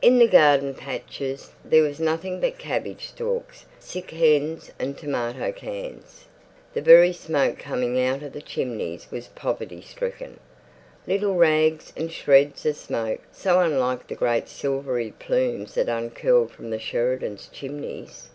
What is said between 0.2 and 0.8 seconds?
garden